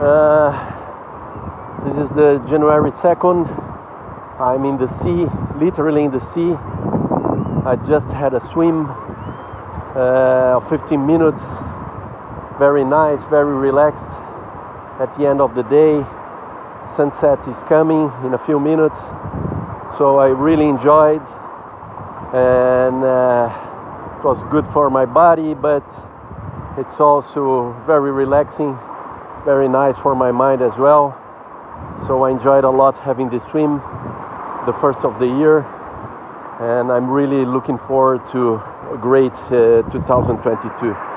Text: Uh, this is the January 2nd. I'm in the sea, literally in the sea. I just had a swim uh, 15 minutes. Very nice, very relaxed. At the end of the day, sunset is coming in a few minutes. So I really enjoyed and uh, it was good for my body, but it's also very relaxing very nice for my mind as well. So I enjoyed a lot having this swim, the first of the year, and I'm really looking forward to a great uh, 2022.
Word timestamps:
Uh, 0.00 0.48
this 1.84 1.92
is 1.92 2.08
the 2.16 2.42
January 2.48 2.90
2nd. 2.90 3.44
I'm 4.40 4.64
in 4.64 4.78
the 4.78 4.88
sea, 5.04 5.28
literally 5.62 6.04
in 6.04 6.10
the 6.10 6.20
sea. 6.32 6.56
I 7.68 7.76
just 7.86 8.08
had 8.08 8.32
a 8.32 8.40
swim 8.40 8.86
uh, 9.94 10.60
15 10.70 11.06
minutes. 11.06 11.42
Very 12.58 12.82
nice, 12.82 13.22
very 13.24 13.52
relaxed. 13.52 14.08
At 15.04 15.14
the 15.18 15.26
end 15.26 15.42
of 15.42 15.54
the 15.54 15.64
day, 15.64 16.00
sunset 16.96 17.38
is 17.46 17.58
coming 17.68 18.10
in 18.24 18.32
a 18.32 18.40
few 18.46 18.58
minutes. 18.58 18.96
So 19.98 20.16
I 20.16 20.28
really 20.28 20.66
enjoyed 20.66 21.20
and 22.32 23.04
uh, 23.04 23.52
it 24.16 24.24
was 24.24 24.42
good 24.50 24.66
for 24.72 24.88
my 24.88 25.04
body, 25.04 25.52
but 25.52 25.84
it's 26.78 26.98
also 27.00 27.76
very 27.86 28.10
relaxing 28.12 28.78
very 29.44 29.68
nice 29.68 29.96
for 29.98 30.14
my 30.14 30.30
mind 30.30 30.62
as 30.62 30.76
well. 30.76 31.16
So 32.06 32.22
I 32.24 32.30
enjoyed 32.30 32.64
a 32.64 32.70
lot 32.70 32.96
having 32.98 33.30
this 33.30 33.42
swim, 33.44 33.78
the 34.66 34.76
first 34.80 35.00
of 35.04 35.18
the 35.18 35.26
year, 35.26 35.60
and 36.60 36.92
I'm 36.92 37.08
really 37.08 37.44
looking 37.44 37.78
forward 37.88 38.20
to 38.32 38.54
a 38.92 38.98
great 39.00 39.32
uh, 39.48 39.82
2022. 39.92 41.09